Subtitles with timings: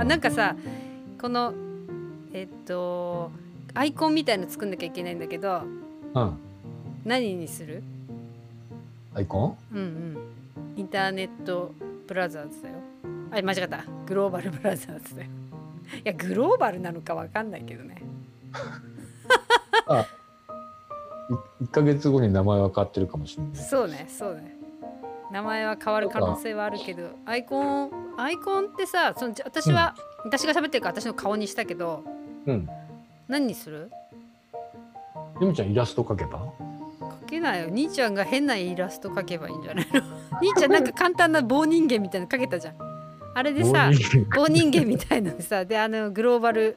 [0.00, 0.56] あなんかさ
[1.20, 1.52] この
[2.32, 3.30] えっと
[3.74, 5.62] アイコンみたいの作んなきゃいけないんだけど
[6.14, 6.38] うん。
[7.04, 7.82] 何にする？
[9.14, 9.76] アイコン？
[9.76, 10.18] うんうん。
[10.76, 11.72] インターネット
[12.06, 12.74] ブラザーズだよ。
[13.30, 13.84] あ間違った。
[14.06, 15.28] グローバルブラザーズだよ。
[15.96, 18.02] いやグローバルなのかわかんないけどね。
[21.60, 23.56] い ?1 ヶ月後に名前は変わってるかもしれない。
[23.56, 24.56] そうねそうね。
[25.30, 32.02] 名前は変わる可能性はあるけどアイコンアイコンってさその私は、私が喋ってるから私の顔にしたけど
[32.46, 32.68] うん。
[33.28, 33.90] 何にする？
[35.40, 36.52] ゆみちゃんイラスト描けば？
[37.00, 37.68] 描けないよ。
[37.70, 40.02] 兄ちゃんが変なイラスト描けばいいんじゃないの？
[40.42, 42.74] 兄ちゃんなんか簡単な棒人間みたいなの描けたじゃん。
[43.34, 44.36] あれでさ棒人間。
[44.36, 46.76] 棒人間みたいなのさであのグローバル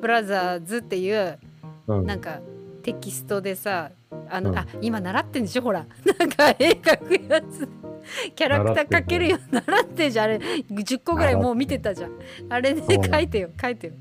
[0.00, 1.38] ブラザーズっていう
[1.86, 2.06] うん。
[2.06, 2.40] なんか
[2.82, 3.90] テキストでさ
[4.28, 4.58] あの、うん。
[4.58, 5.62] あ今習ってんでしょ？
[5.62, 5.86] ほら。
[6.18, 7.68] なんか絵描くやつ
[8.34, 10.24] キャラクター描けるよ習ってんじゃん。
[10.24, 12.12] あれ10個ぐらいもう見てたじゃん。
[12.48, 13.50] あれでそうなの描いてよ。
[13.56, 13.92] 描いてよ。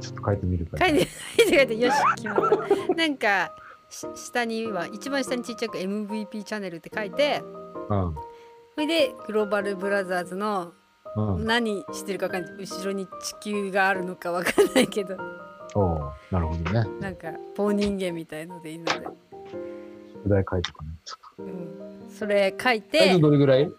[0.00, 0.76] ちょっと書いてみるか。
[0.76, 0.88] ら。
[0.88, 1.76] 書いて書いて書いて。
[1.76, 2.50] よし決まっ
[2.88, 2.94] た。
[2.94, 3.54] なんか
[3.88, 7.42] し下には一番下にちっちゃく MVP チャンネルって書いて
[7.88, 8.14] うん。
[8.74, 10.72] それでグローバルブラザーズの
[11.16, 11.46] うん。
[11.46, 12.54] 何してるかわかんない。
[12.58, 15.16] 後ろに地球があるのかわかんないけど。
[15.74, 16.86] おおなるほどね。
[17.00, 18.92] なんか棒人間みたいのでいいので、
[20.12, 20.90] 宿題書いてかね。
[21.38, 23.62] うん、それ書いサイてズどれぐらい？
[23.64, 23.72] うん。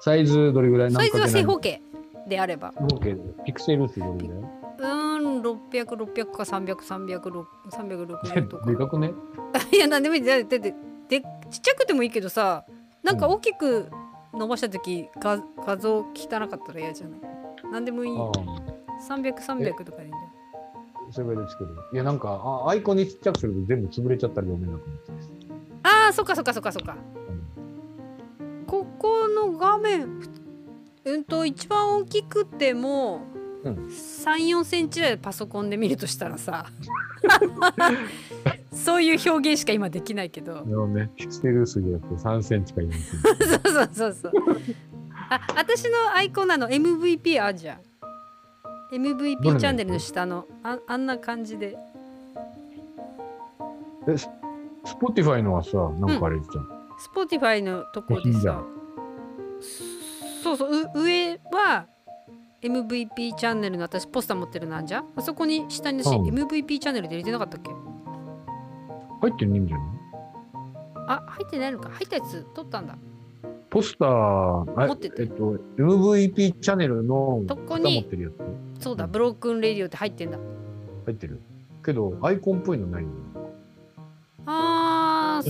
[0.00, 0.92] サイズどれぐらい？
[0.92, 1.80] サイズは正方方形
[2.28, 2.72] であれば。
[2.76, 4.42] 正方形ピクセル数どれぐらい？
[4.42, 8.66] うーん600600か300360とか。
[8.70, 9.12] でかくね？
[9.72, 10.74] いやなんでもいいだってで
[11.08, 11.28] でちっ
[11.60, 12.64] ちゃくてもいいけどさ
[13.02, 13.88] なんか大きく
[14.32, 17.20] 伸ばした時画画像汚かったら嫌じゃない？
[17.72, 18.12] なんでもいい。
[18.16, 18.30] あ
[19.08, 20.30] 300300とかでいいんじゃ
[21.04, 21.70] んあ、それぐらいですけど。
[21.92, 25.30] いや、なんか、あアイコンにちっちゃくすると全部潰れちゃったら読めなくなってます。
[26.14, 26.96] そっかそっかそっかそっか。
[27.18, 27.24] うん
[28.66, 30.08] ここの画面
[31.04, 33.20] うんと一番大きくても、
[33.62, 33.74] うん。
[33.86, 36.66] 34センチぐらいパソコンで見るとしたらさ
[38.72, 40.58] そういう表現しか今できないけど。
[40.58, 43.08] あのね、ピクセル数じゃなくて3センチか4センチ。
[43.48, 44.32] そうそうそうそう。
[45.30, 47.80] あ私のアイコンなの MVP あるじゃん。
[48.94, 51.76] MVP チャンネルの下のああんな感じで。
[54.06, 54.16] え、
[54.84, 56.68] ス Spotify のはさ、なんかあれじゃん。
[57.14, 58.66] Spotify のとこでさいいじゃん。
[60.42, 61.86] そうそうう上は
[62.62, 66.26] MVP チャンネルの私ポスター持ってるなんじゃあそこに下に私うん。
[66.26, 67.70] MVP チャンネルで入れてなかったっけ？
[69.22, 69.86] 入ってねえんじゃない？
[71.08, 71.88] あ入ってないのか。
[71.90, 72.96] 入ったやつ撮ったんだ。
[73.70, 78.28] ポスター、あ持っててえっと、MVP チャンネルのどこにってるや
[78.78, 78.82] つ。
[78.84, 80.38] そうだブロークンレディオって入ってんだ。
[81.06, 81.40] 入ってる。
[81.84, 83.43] けど、アイコンっぽいのないのあー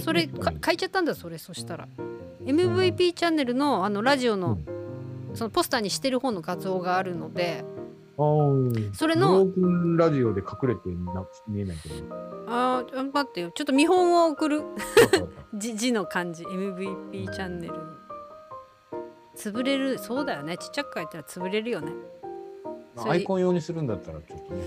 [0.00, 0.38] それうん。
[0.38, 1.88] か変えちゃったんだそれそしたら。
[2.44, 4.58] MVP チャンネルのあのラジオの、
[5.28, 5.36] うん。
[5.36, 7.64] そのポスターにしてる方の画像があるので
[8.16, 8.94] ああ。
[8.94, 9.46] それの
[9.96, 11.94] ラジオで隠れてな見えないけど。
[12.46, 13.50] あー待ってよ。
[13.54, 14.62] ちょっと見本を送る。
[15.54, 17.74] 字字 の漢字 MVP チャンネル。
[19.36, 19.98] 潰れる。
[19.98, 20.56] そうだよね。
[20.58, 21.92] ちっちゃく書いたら潰れるよね。
[22.96, 24.62] アイコン用にするんだったらちょっとね。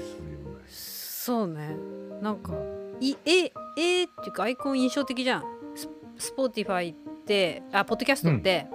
[0.67, 1.77] そうね。
[2.21, 2.51] なんか
[2.99, 5.43] いええっていうかアイコン印象的じゃん。
[5.75, 6.93] ス Spotify っ
[7.25, 8.67] てあポッドキャストって、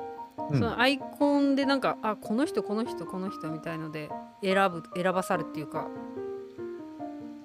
[0.51, 0.59] うん。
[0.59, 4.11] そのアイコンでなんかあこの人この人この人みたいので
[4.43, 5.89] 選ぶ選ばさるっていうか。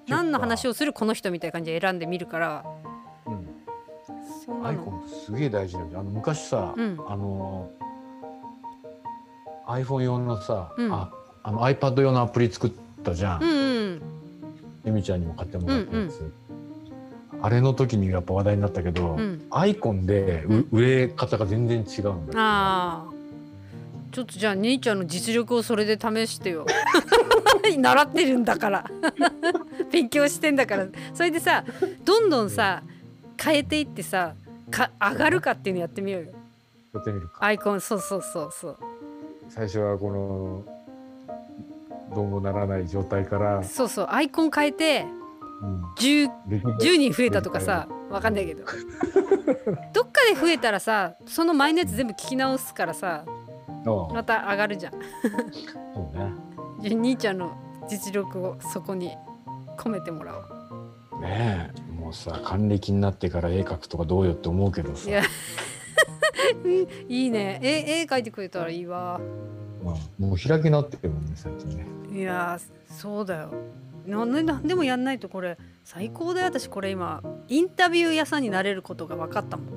[0.07, 2.65] 何の話を、をするこの人みたいな感じで選んでみるから。
[3.25, 3.47] うん。
[4.45, 4.79] そんなの。
[4.79, 5.99] アイコンすげえ大事なんだよ。
[5.99, 6.97] あの昔さ、うん。
[7.07, 7.69] あの
[9.67, 10.93] iPhone 用のさ、うん。
[10.93, 11.11] あ
[11.43, 12.71] あの iPad 用のアプリ作っ
[13.03, 14.01] たじゃん、うんうん
[14.83, 16.31] エミちゃんにも買ってもらったやつ、
[17.41, 19.45] あれの時にやっぱ話題になったけど、うん。
[19.51, 23.13] アイコンでう売れ方が全然違うんだよああ。
[24.11, 26.65] ちょっとじゃあ兄ちゃんの実力をそれで試してよ。
[27.77, 28.85] 習ってるんだから。
[29.91, 30.87] 勉強してんだから。
[31.13, 31.63] それでさ
[32.03, 32.81] どんどんさ
[33.39, 34.33] 変えていってさ
[34.71, 36.29] か上がるかっていうのやってみようよ。
[36.93, 37.45] やってみるか。
[37.45, 37.81] アイコン。
[37.81, 38.77] そうそうそうそう。
[39.49, 40.77] 最初はこの
[42.15, 44.07] どうもならない状態から、そうそう。
[44.09, 45.05] アイコン変えて
[45.61, 48.63] うん、10, できる10人増えたとかさわかんないけど。
[49.93, 53.25] どっかで増えたらさその前のやつ全部聞き直すからさ
[54.13, 54.93] また上がるじゃん。
[54.93, 56.95] そうね。
[56.95, 57.57] 兄ちゃんの
[57.89, 59.15] 実力をそこに
[59.77, 60.41] 込めてもらお
[61.17, 61.21] う。
[61.21, 65.09] ねえもうさ還暦になってから絵描くとかどうよって思うけどさ。
[65.09, 65.23] いや。
[67.07, 67.59] いいね。
[67.63, 69.19] 絵絵描いてくれたらいいわ。
[69.83, 71.85] まあ、もう開き直ってるもんね最近ね。
[72.11, 73.51] いやーそうだよ
[74.07, 77.21] なんでもやんないとこれ最高だよ私これ今。
[77.49, 79.67] インタビュー屋さんになれることが分かったもん。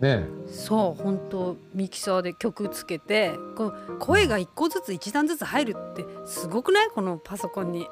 [0.00, 6.88] ねそう本当ミキサーで曲つけてこの声が一個ずつ一段ずつ入るってすごくない？
[6.88, 7.86] このパソコンに。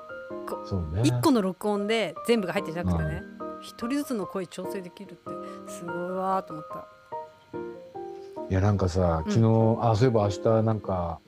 [0.66, 1.02] そうね。
[1.04, 3.22] 一個の録音で全部が入ってじゃなくてね。
[3.60, 5.30] 一人ずつの声調整できるって
[5.68, 6.86] すごいわーと思った。
[8.48, 9.32] いやなんかさうん。
[9.32, 11.18] 昨日、あそういえば明日なんか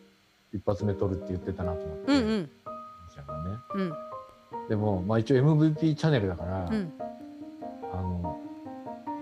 [0.55, 2.50] 一発目撮るって言ってたなと思って、うんうん
[3.19, 3.59] ちゃんがね。
[3.75, 3.93] うん。
[4.69, 6.93] でもまあ一応 MVP チャンネルだから、うん。
[7.93, 8.38] あの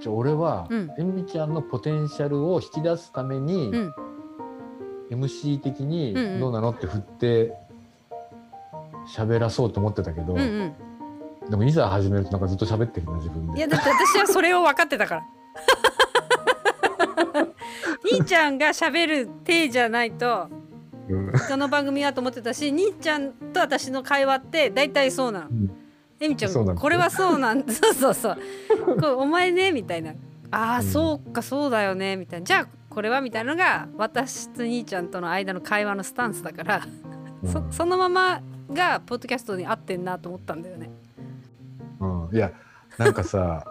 [0.01, 0.91] ちょ俺は、うん。
[0.99, 3.95] えみちゃんのポテンシャルを引き出すために、うん。
[5.11, 7.55] MC 的にどうなのって振って
[9.15, 10.75] 喋らそうと思ってたけど、うんうん。
[11.51, 13.59] でもいざ始めるとなんかずっと喋ってるな自分で。
[13.59, 15.23] いやだって私はそれを分かってたから。
[18.13, 20.49] 兄ちゃんが喋る体じゃないと
[21.09, 21.33] うん。
[21.33, 25.71] 他の番組はと思ってたし兄ちゃんと私の会話って大体そうなのうん。
[26.19, 27.63] えみちゃんこれはそうなん。
[27.69, 28.39] そうそうそう。
[28.97, 30.13] これお前ねみたいな。
[30.51, 30.83] ああ、うん。
[30.85, 32.17] そうかそうだよね。
[32.17, 32.47] みたいな。
[32.47, 36.83] じゃあこれはみたいなのが私と兄ちゃんとの間の会話のスタンスだから、
[37.45, 37.73] そうん。
[37.73, 38.41] そのまま
[38.73, 40.91] がポッドキャストに合ってんなと思ったんだよね。
[42.01, 42.53] うん、いや
[42.99, 43.65] なんかさ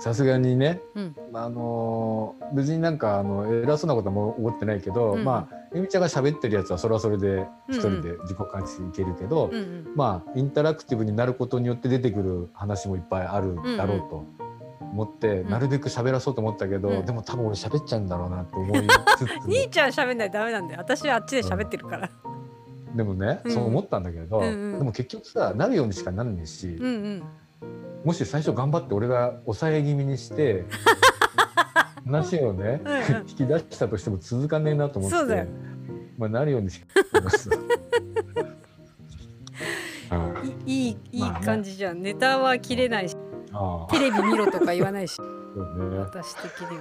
[0.00, 1.14] さすがにね、うん。
[1.34, 5.24] あのー別になんかあの偉そうなことも思ってないけど、うん。
[5.24, 8.02] まあえみちゃんが喋ってるやつはそれはそれで一人うん。
[8.02, 14.24] で自己監視いけるけど、うんうんまあインタラクティブになることによって出てくる話もいっぱいあるだろうと
[14.80, 15.50] 思って、ん。
[15.50, 17.04] なるべく喋らそうと思ったけど、うん。
[17.04, 18.88] でも多分俺喋っちゃうんだろうなって思い
[19.18, 19.28] つつ。
[19.46, 20.80] 兄ちゃん喋んないとダメなんだよ。
[20.80, 22.08] 私はあっちで喋ってるから。
[22.96, 23.52] でもね、うん。
[23.52, 24.78] そう思ったんだけど、うんうん。
[24.78, 27.22] でも結局さなるようにしかなんねえし、うんうん
[28.04, 30.64] もし最初頑張って俺が抑え気味にして
[32.06, 33.00] 話をね、うんうん。
[33.28, 35.46] 引き出したとしても続かねえなと思ってそうだよ。
[36.18, 36.82] まあなるようにし
[40.66, 43.16] いいいい感じじゃん、ネタは切れないし。
[43.52, 45.14] あテレビ見ろとか言わないし。
[45.20, 45.98] そうね。
[45.98, 46.79] 私的に